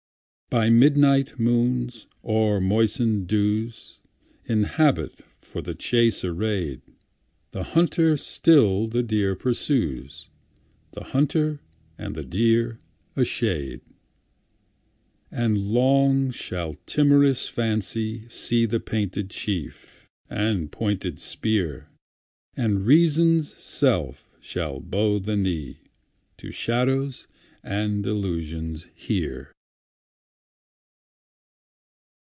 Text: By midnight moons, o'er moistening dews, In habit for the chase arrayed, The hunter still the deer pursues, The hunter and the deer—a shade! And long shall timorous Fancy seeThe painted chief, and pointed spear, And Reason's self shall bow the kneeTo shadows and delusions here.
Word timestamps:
By 0.49 0.69
midnight 0.69 1.39
moons, 1.39 2.07
o'er 2.25 2.59
moistening 2.59 3.23
dews, 3.25 4.01
In 4.43 4.65
habit 4.65 5.21
for 5.39 5.61
the 5.61 5.73
chase 5.73 6.25
arrayed, 6.25 6.81
The 7.51 7.63
hunter 7.63 8.17
still 8.17 8.87
the 8.87 9.01
deer 9.01 9.33
pursues, 9.33 10.27
The 10.91 11.05
hunter 11.05 11.61
and 11.97 12.15
the 12.15 12.25
deer—a 12.25 13.23
shade! 13.23 13.79
And 15.31 15.57
long 15.57 16.31
shall 16.31 16.73
timorous 16.85 17.47
Fancy 17.47 18.23
seeThe 18.27 18.83
painted 18.85 19.29
chief, 19.29 20.05
and 20.29 20.69
pointed 20.69 21.21
spear, 21.21 21.87
And 22.57 22.85
Reason's 22.85 23.55
self 23.55 24.35
shall 24.41 24.81
bow 24.81 25.19
the 25.19 25.37
kneeTo 25.37 26.51
shadows 26.51 27.29
and 27.63 28.03
delusions 28.03 28.87
here. 28.93 29.53